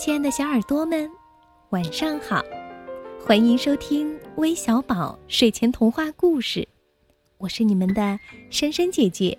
[0.00, 1.10] 亲爱的小耳朵们，
[1.68, 2.42] 晚上好！
[3.22, 6.66] 欢迎收听微小宝睡前童话故事，
[7.36, 8.18] 我是你们的
[8.48, 9.36] 珊珊姐姐。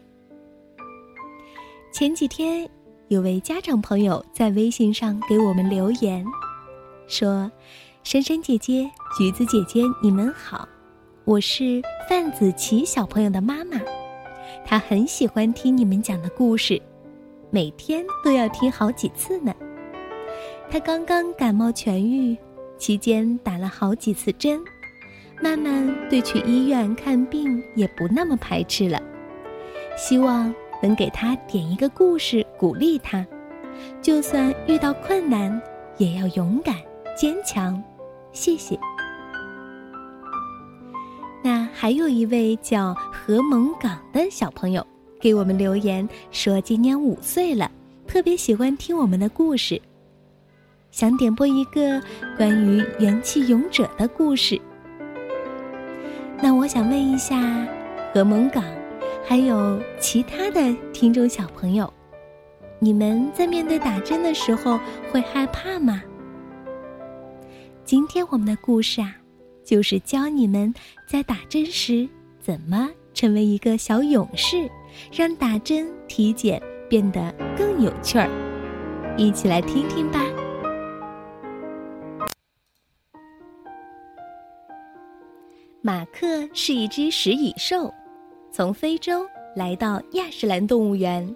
[1.92, 2.70] 前几天，
[3.08, 6.24] 有位家长朋友在微信上给我们留言，
[7.08, 7.52] 说
[8.06, 8.88] ：“珊珊姐姐、
[9.18, 10.70] 橘子姐姐，你们好，
[11.26, 13.82] 我是范子琪小朋友的妈妈，
[14.64, 16.80] 她很喜欢听你们讲的故事，
[17.50, 19.52] 每天都要听好几次呢。”
[20.72, 22.38] 他刚刚感冒痊愈，
[22.78, 24.58] 期间打了好几次针，
[25.44, 28.98] 慢慢对去医院看病也不那么排斥了。
[29.98, 33.28] 希望能给他点一个故事，鼓励他，
[34.02, 35.62] 就算遇到困难，
[35.98, 36.78] 也要勇敢
[37.18, 37.84] 坚强。
[38.32, 38.80] 谢谢。
[41.44, 44.88] 那还有一位叫何蒙港的小朋友
[45.20, 47.70] 给我们留言说，今年五岁了，
[48.08, 49.82] 特别喜欢听我们的故事。
[50.92, 52.02] 想点播一个
[52.38, 54.60] 关于元气勇者的故事。
[56.42, 57.42] 那我想问一下，
[58.14, 58.62] 何蒙港，
[59.26, 61.92] 还有其他的听众小朋友，
[62.78, 64.78] 你们在面对打针的时候
[65.12, 66.04] 会害怕吗？
[67.86, 69.16] 今天我们的故事啊，
[69.64, 70.74] 就是教你们
[71.08, 72.08] 在打针时
[72.40, 74.70] 怎么成为一个小勇士，
[75.12, 78.30] 让打针体检变得更有趣儿。
[79.18, 80.26] 一起来听听吧。
[85.84, 87.92] 马克是一只食蚁兽，
[88.52, 91.36] 从非洲来到亚什兰动物园。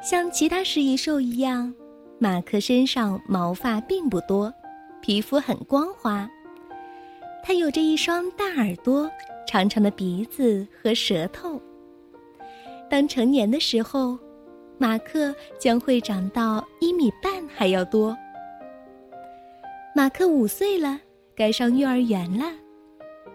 [0.00, 1.74] 像其他食蚁兽一样，
[2.20, 4.54] 马克身上毛发并不多，
[5.02, 6.30] 皮肤很光滑。
[7.42, 9.10] 它有着一双大耳朵、
[9.48, 11.60] 长长的鼻子和舌头。
[12.88, 14.16] 当成年的时候，
[14.78, 18.16] 马克将会长到一米半还要多。
[19.92, 21.00] 马克五岁了，
[21.34, 22.44] 该上幼儿园了。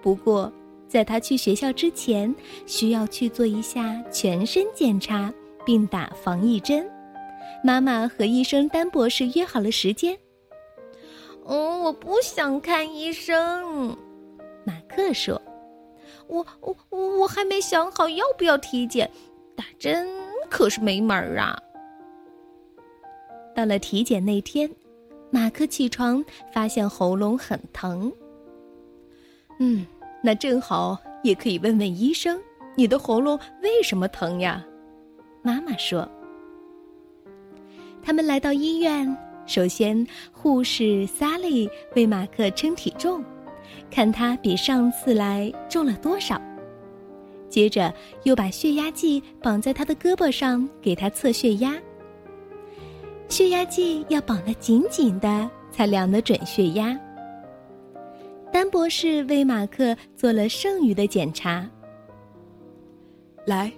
[0.02, 0.52] 不过，
[0.88, 2.34] 在他去学校之前，
[2.66, 5.34] 需要去做一下全身检查，
[5.66, 6.90] 并打防疫针。
[7.64, 10.18] 妈妈和医生丹博士约好了时间。
[11.46, 13.98] 嗯，我不想看医生，
[14.64, 15.42] 马克说。
[16.28, 19.10] 我我我还没想好要不要体检，
[19.56, 20.08] 打针
[20.50, 21.58] 可是没门儿啊。
[23.56, 24.70] 到了体检那天，
[25.32, 26.24] 马克起床
[26.54, 28.14] 发现喉咙很疼。
[29.60, 29.86] 嗯，
[30.24, 32.40] 那正好也可以问问医生，
[32.76, 34.66] 你的喉咙为什么疼呀？
[35.42, 36.10] 妈妈说。
[38.02, 43.24] 他们来到医院，首先护士萨莉为马克称体重，
[43.92, 46.42] 看他比上次来重了多少。
[47.50, 47.94] 接着
[48.24, 51.76] 又把血压计绑在他的胳膊上，给他测血压。
[53.28, 56.98] 血压计要绑得紧紧的，才量得准血压。
[58.52, 61.70] 丹博士为马克做了剩余的检查。
[63.46, 63.72] 来，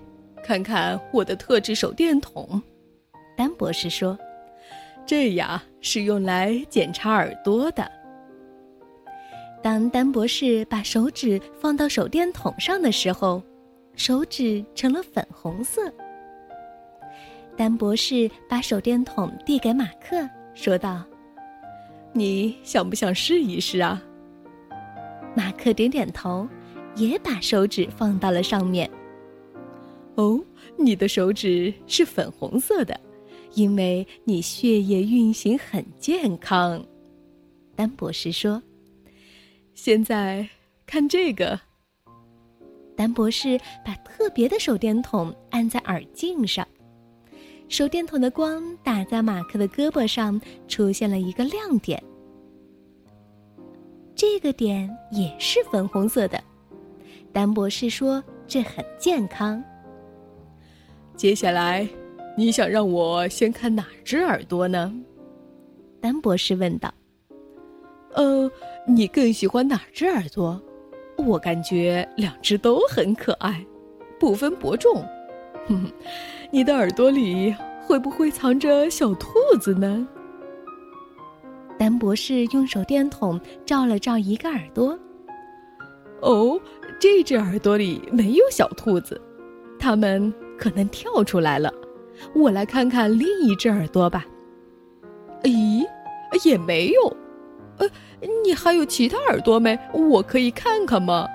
[0.43, 2.61] 看看我的特制手电筒，
[3.37, 4.17] 丹博士说
[5.05, 7.89] ：“这呀是用来检查耳朵的。”
[9.61, 13.41] 当丹博士把手指放到手电筒上的时候，
[13.95, 15.93] 手指成了粉红色。
[17.55, 21.03] 丹博士把手电筒递给马克，说道
[22.13, 24.01] ：“你想不想试一试啊？”
[25.61, 26.47] 可点点头，
[26.95, 28.89] 也把手指放到了上面。
[30.15, 30.43] 哦，
[30.77, 32.99] 你的手指是粉红色的，
[33.53, 36.83] 因为你血液运行很健康。
[37.75, 38.61] 丹博士说
[39.73, 40.47] ：“现在
[40.85, 41.59] 看这个。”
[42.97, 46.67] 丹博士把特别的手电筒按在耳镜上，
[47.69, 52.03] 手电筒的光打在马克的胳膊上，出现了一个亮点。
[54.21, 56.39] 这个点也是粉红色的，
[57.33, 59.63] 丹博士说：“这很健康。”
[61.17, 61.89] 接下来，
[62.37, 64.93] 你想让我先看哪只耳朵呢？
[65.99, 66.93] 丹博士问道。
[68.13, 68.47] “呃，
[68.85, 70.61] 你更喜欢哪只耳朵？
[71.17, 73.65] 我感觉两只都很可爱，
[74.19, 75.03] 不分伯仲。
[75.65, 75.91] 哼哼，
[76.51, 77.55] 你的耳朵里
[77.87, 80.07] 会不会藏着小兔子呢？”
[81.81, 84.95] 丹博士用手电筒照了照一个耳朵。
[86.21, 86.61] 哦，
[86.99, 89.19] 这只耳朵里没有小兔子，
[89.79, 91.73] 它们可能跳出来了。
[92.35, 94.23] 我来看看另一只耳朵吧。
[95.41, 95.83] 咦，
[96.45, 97.17] 也没有。
[97.79, 97.89] 呃，
[98.45, 99.75] 你还有其他耳朵没？
[99.91, 101.27] 我可以看看吗？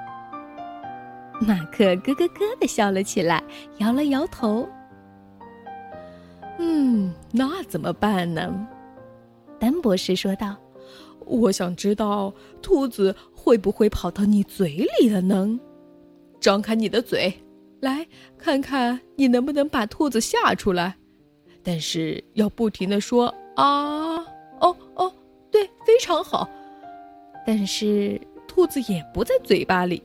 [1.40, 3.42] 马克咯咯咯的笑了起来，
[3.78, 4.68] 摇了摇头。
[6.60, 8.68] 嗯，那怎么办呢？
[9.58, 10.56] 丹博士说道
[11.24, 15.58] ：“我想知道兔子会不会跑到你嘴里了呢？
[16.40, 17.32] 张开你的嘴，
[17.80, 18.06] 来
[18.38, 20.94] 看看你能不能把兔子吓出来。
[21.62, 23.26] 但是要不停的说
[23.56, 24.18] 啊，
[24.60, 25.12] 哦哦，
[25.50, 26.48] 对，非常好。
[27.46, 30.02] 但是兔子也不在嘴巴里，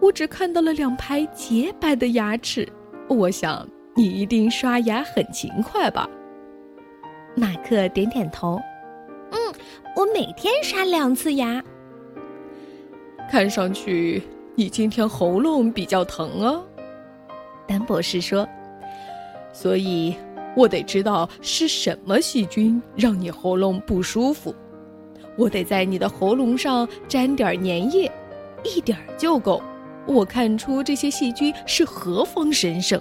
[0.00, 2.68] 我只看到了两排洁白的牙齿。
[3.08, 6.08] 我想你一定刷牙很勤快吧？”
[7.38, 8.60] 马克点点头，
[9.30, 9.38] 嗯，
[9.94, 11.62] 我每天刷两次牙。
[13.30, 14.22] 看上去
[14.56, 16.60] 你今天喉咙比较疼啊，
[17.66, 18.46] 丹博士说。
[19.52, 20.16] 所以
[20.56, 24.52] 我得知道是什么细菌让你喉咙不舒服，
[25.36, 28.10] 我得在你的喉咙上沾点粘液，
[28.64, 29.62] 一点就够。
[30.06, 33.00] 我看出这些细菌是何方神圣。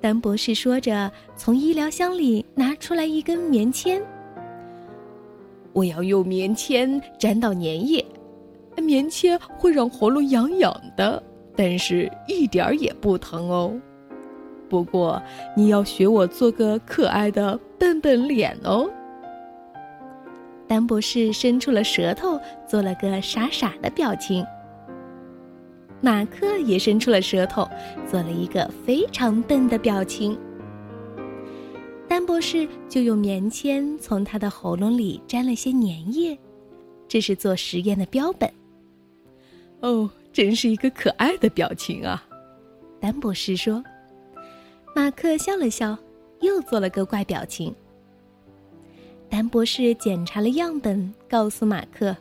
[0.00, 4.02] 丹博士说着，从医疗箱里拿出来一根棉签。
[5.74, 8.04] 我要用棉签沾到粘液，
[8.76, 11.22] 棉签会让喉咙痒痒的，
[11.54, 13.78] 但是一点儿也不疼哦。
[14.70, 15.22] 不过
[15.54, 18.88] 你要学我做个可爱的笨笨脸哦。
[20.66, 24.46] 丹博士伸出了舌头，做了个傻傻的表情。
[26.00, 27.68] 马克也伸出了舌头，
[28.10, 30.38] 做了一个非常笨的表情。
[32.08, 36.36] 丹博士就用棉签从他的喉咙里沾了些粘液，
[37.06, 38.50] 这是做实验的标本。
[39.80, 42.26] 哦，真是一个可爱的表情啊！
[43.00, 43.82] 丹博士说。
[44.92, 45.96] 马克笑了笑，
[46.40, 47.72] 又做了个怪表情。
[49.28, 52.16] 丹博士检查了样本，告诉马克：“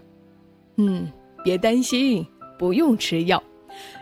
[0.78, 1.12] 嗯，
[1.44, 2.24] 别担心，
[2.60, 3.42] 不用吃药。”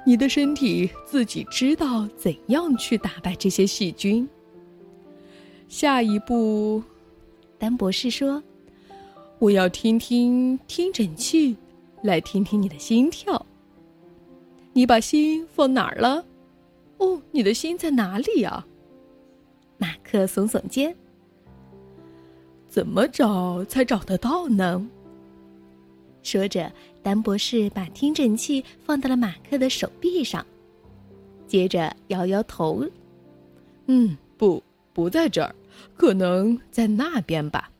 [0.05, 4.27] 你的身体自己知道怎样去打败这些细菌。
[5.67, 6.81] 下一步，
[7.57, 8.41] 丹博士说
[9.39, 11.57] ：“我要听听听诊器，
[12.03, 13.45] 来听听你的心跳。
[14.73, 16.25] 你把心放哪儿了？
[16.97, 18.65] 哦，你的心在哪里呀？”
[19.77, 20.95] 马克耸耸肩
[22.69, 24.89] ：“怎么找才找得到呢？”
[26.23, 26.71] 说着。
[27.07, 30.45] 丹博士把听诊器放到了马克的手臂上，
[31.47, 32.85] 接着摇摇头
[33.87, 34.61] ：“嗯，不，
[34.91, 35.55] 不在这儿，
[35.95, 37.71] 可能在那边吧。”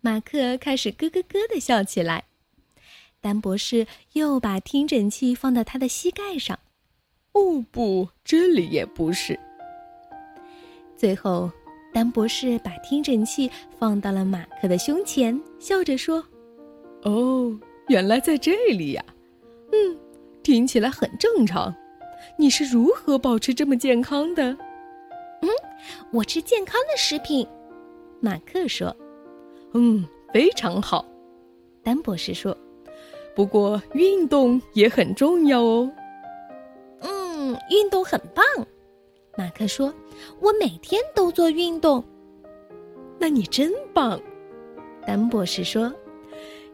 [0.00, 2.22] 马克开始咯咯咯的笑起来。
[3.20, 6.56] 丹博士又把听诊器放到他的膝盖上
[7.34, 9.36] ：“哦，不，这里也不是。”
[10.96, 11.50] 最后，
[11.92, 16.24] 丹博士把听诊器放到了马克的胸前，笑着说。
[17.02, 17.56] 哦，
[17.88, 19.04] 原来在这里呀，
[19.72, 19.96] 嗯，
[20.42, 21.74] 听起来很正常。
[22.36, 24.42] 你是如何保持这么健康的？
[25.42, 25.48] 嗯，
[26.12, 27.46] 我吃健康的食品。
[28.20, 28.94] 马克说
[29.74, 31.06] ：“嗯，非常好。”
[31.84, 32.56] 丹博士说
[33.36, 35.92] ：“不过运动也很重要哦。”
[37.00, 38.44] 嗯，运动很棒。
[39.36, 39.94] 马克说
[40.40, 42.02] ：“我每天都做运动。”
[43.20, 44.20] 那你真棒。
[45.06, 45.92] 丹博士说。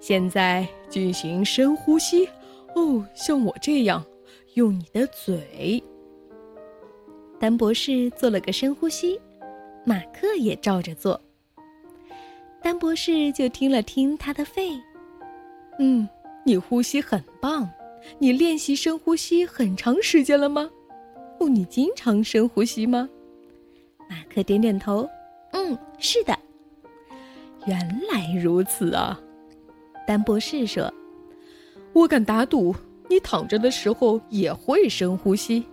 [0.03, 2.29] 现在进行深呼吸，
[2.75, 4.05] 哦，像我这样，
[4.55, 5.81] 用你的嘴。
[7.39, 9.19] 丹博士做了个深呼吸，
[9.85, 11.21] 马克也照着做。
[12.61, 14.73] 丹博士就听了听他的肺，
[15.79, 16.09] 嗯，
[16.45, 17.71] 你呼吸很棒。
[18.19, 20.69] 你练习深呼吸很长时间了吗？
[21.39, 23.09] 哦，你经常深呼吸吗？
[24.11, 25.09] 马克点点头，
[25.53, 26.37] 嗯，是的。
[27.67, 27.79] 原
[28.11, 29.21] 来如此啊。
[30.07, 30.93] 丹博士说
[31.93, 32.75] ：“我敢打赌，
[33.09, 35.65] 你躺着的时候也会深呼吸。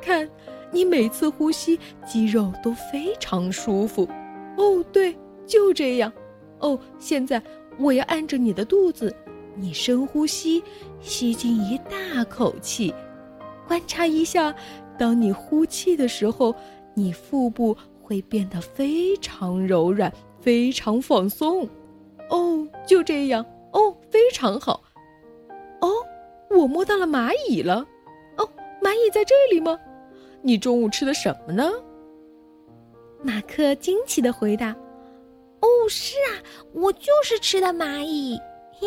[0.00, 0.28] 看，
[0.70, 4.08] 你每次呼吸肌肉都非常舒服。
[4.56, 6.12] 哦，对，就这样。
[6.60, 7.42] 哦，现在
[7.78, 9.14] 我要按着你的肚子，
[9.54, 10.62] 你深呼吸，
[11.00, 12.94] 吸进一大口气，
[13.66, 14.54] 观察一下，
[14.98, 16.54] 当你呼气的时候，
[16.94, 21.68] 你腹部会变得非常柔软，非常放松。”
[22.28, 24.82] 哦，就这样哦，非常好。
[25.80, 25.90] 哦，
[26.50, 27.86] 我摸到了蚂蚁了。
[28.36, 28.48] 哦，
[28.82, 29.78] 蚂蚁在这里吗？
[30.42, 31.70] 你中午吃的什么呢？
[33.22, 34.70] 马克惊奇的回答
[35.60, 36.38] ：“哦，是啊，
[36.72, 38.38] 我就是吃的蚂蚁。”
[38.78, 38.86] 嘿，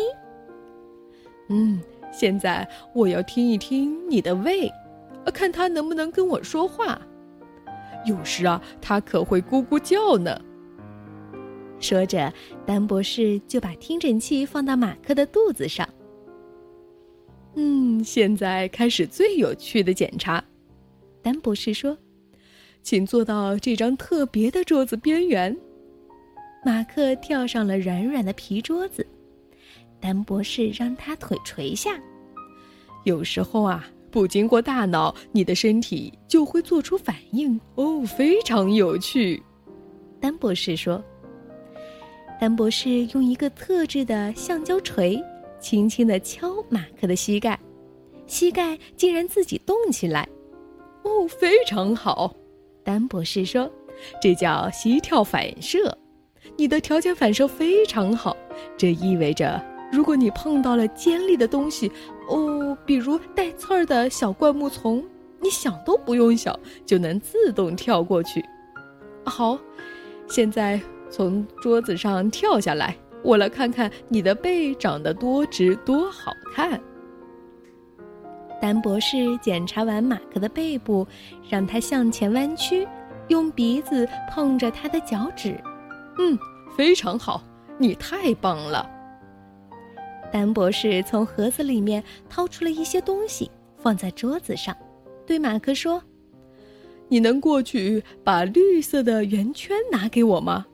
[1.48, 1.80] 嗯，
[2.10, 4.72] 现在我要听一听你的胃，
[5.34, 7.00] 看它能不能跟我说话。
[8.06, 10.40] 有时啊，它可会咕咕叫呢。
[11.80, 12.32] 说着，
[12.66, 15.88] 丹博士就把听诊器放到马克的肚子上。
[17.56, 20.44] 嗯，现在开始最有趣的检查，
[21.22, 21.96] 丹博士说
[22.82, 25.56] ：“请坐到这张特别的桌子边缘。
[26.64, 29.04] 马克跳上了软软的皮桌子，
[29.98, 31.98] 丹博士让他腿垂下。
[33.04, 39.42] 有时候啊，不经过大脑，你的身体就会做出反应哦，非常有趣。
[40.20, 41.02] 丹博士说。
[42.40, 45.22] 丹博士用一个特制的橡胶锤，
[45.60, 47.60] 轻轻地敲马克的膝盖，
[48.26, 50.26] 膝盖竟然自己动起来。
[51.02, 52.34] 哦，非常好，
[52.82, 53.70] 丹博士说
[54.22, 55.94] ：“这叫膝跳反射。
[56.56, 58.34] 你的条件反射非常好，
[58.74, 61.92] 这意味着如果你碰到了尖利的东西，
[62.30, 65.04] 哦，比如带刺儿的小灌木丛，
[65.42, 68.42] 你想都不用想就能自动跳过去。
[69.26, 69.58] 好，
[70.26, 76.80] 现在。”从桌子上跳下来，我来看看你的背长得多直多好看。
[78.60, 81.06] 丹博士检查完马克的背部，
[81.48, 82.86] 让他向前弯曲，
[83.28, 85.58] 用鼻子碰着他的脚趾。
[86.18, 86.38] 嗯，
[86.76, 87.42] 非常好，
[87.78, 88.88] 你太棒了。
[90.30, 94.76] 丹博士从盒子里面掏出了一些东西，放在桌子上，
[95.26, 96.02] 对马克说
[97.08, 100.66] ：“你能过去把绿色的圆圈拿给我吗？”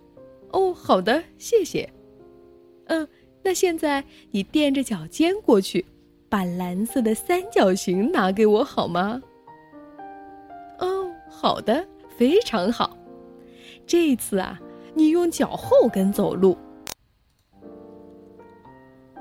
[0.52, 1.88] 哦，好的，谢谢。
[2.86, 3.06] 嗯，
[3.42, 5.84] 那现在你垫着脚尖过去，
[6.28, 9.20] 把蓝色的三角形拿给我好吗？
[10.78, 11.86] 哦，好的，
[12.16, 12.96] 非常好。
[13.86, 14.58] 这次啊，
[14.94, 16.56] 你用脚后跟走路，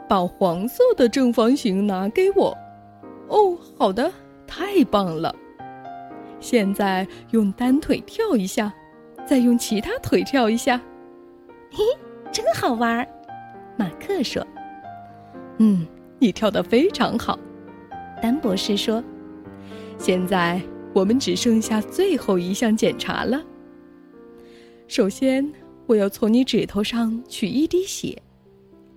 [0.07, 2.55] 把黄色的正方形拿给我。
[3.27, 4.11] 哦，好的，
[4.45, 5.35] 太棒了。
[6.39, 8.71] 现在用单腿跳一下，
[9.25, 10.79] 再用其他腿跳一下。
[11.77, 11.83] 嘿，
[12.31, 13.05] 真好玩儿，
[13.77, 14.41] 马克说
[15.59, 15.85] ：“嗯，
[16.19, 17.37] 你跳得非常好。”
[18.23, 19.03] 丹博士说
[19.99, 20.61] ：“现在
[20.93, 23.43] 我们只剩下最后一项检查了。
[24.87, 25.51] 首先，
[25.85, 28.21] 我要从你指头上取一滴血，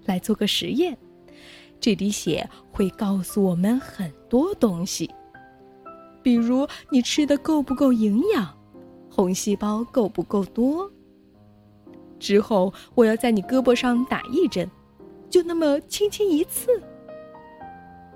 [0.05, 0.97] 来做个实验。
[1.81, 5.11] 这滴血会告诉我们很多东西，
[6.23, 8.57] 比如你吃的够不够营养，
[9.11, 10.89] 红细胞够不够多。”
[12.19, 14.69] 之后，我要在你胳膊上打一针，
[15.31, 16.83] 就那么轻轻一刺。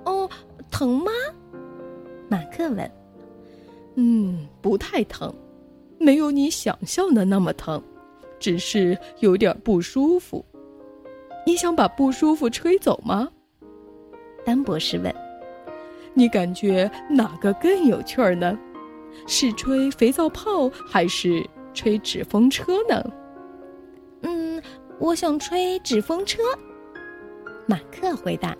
[0.05, 0.29] 哦，
[0.71, 1.11] 疼吗？
[2.29, 2.91] 马克问。
[3.95, 5.33] 嗯，不太疼，
[5.99, 7.83] 没有你想象的那么疼，
[8.39, 10.45] 只是有点不舒服。
[11.45, 13.29] 你想把不舒服吹走吗？
[14.45, 15.15] 丹博士问。
[16.15, 18.59] 你感觉哪个更有趣儿呢？
[19.27, 23.03] 是吹肥皂泡还是吹纸风车呢？
[25.03, 26.41] 我想吹纸风车，
[27.67, 28.57] 马克回答。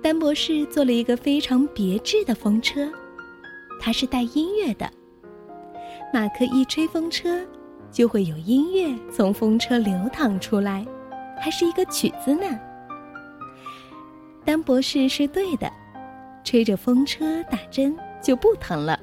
[0.00, 2.88] 丹博士做了一个非常别致的风车，
[3.80, 4.88] 它是带音乐的。
[6.14, 7.44] 马克一吹风车，
[7.90, 10.86] 就会有音乐从风车流淌出来，
[11.40, 12.46] 还是一个曲子呢。
[14.44, 15.68] 丹博士是对的，
[16.44, 18.96] 吹着风车打针就不疼了。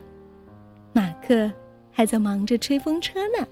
[0.93, 1.51] 马克
[1.91, 3.45] 还在忙着吹风车呢。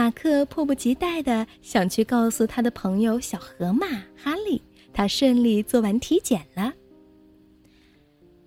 [0.00, 4.62] 马克迫不及待的想去告诉他的朋友小河马哈利，
[4.94, 6.72] 他顺利做完体检了。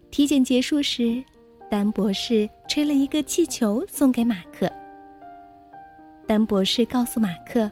[0.10, 1.24] 体检结束时，
[1.70, 4.68] 丹博士吹了一个气球送给马克。
[6.26, 7.70] 丹博士告诉马克：“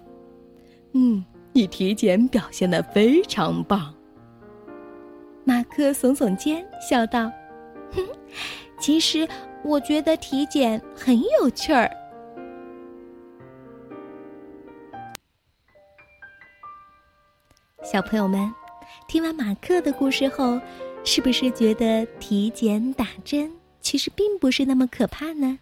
[0.94, 3.92] 嗯，你体检表现的非常棒。”
[5.44, 7.32] 马克耸耸肩，笑道
[7.94, 8.06] ：“哼，
[8.80, 9.28] 其实
[9.64, 11.90] 我觉得体检很有趣儿。”
[17.84, 18.54] 小朋友们，
[19.08, 20.60] 听完马克的故事后，
[21.04, 25.58] 是不是觉得体检打针其实并不是那么可怕呢？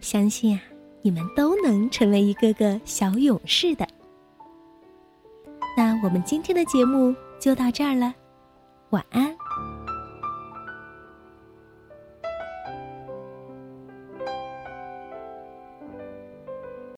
[0.00, 0.60] 相信啊，
[1.02, 3.86] 你们都能成为一个个小勇士的。
[5.76, 8.12] 那我们今天的节目就到这儿了，
[8.90, 9.34] 晚安。